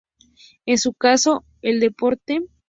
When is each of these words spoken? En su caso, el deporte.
En 0.65 0.79
su 0.79 0.93
caso, 0.93 1.45
el 1.61 1.79
deporte. 1.79 2.41